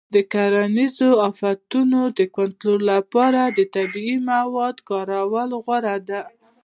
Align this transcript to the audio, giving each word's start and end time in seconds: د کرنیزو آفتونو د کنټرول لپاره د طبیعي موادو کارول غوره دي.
د 0.15 0.17
کرنیزو 0.33 1.09
آفتونو 1.29 1.99
د 2.17 2.19
کنټرول 2.37 2.81
لپاره 2.93 3.41
د 3.57 3.59
طبیعي 3.75 4.17
موادو 4.31 4.85
کارول 4.89 5.49
غوره 5.65 5.95
دي. 6.07 6.21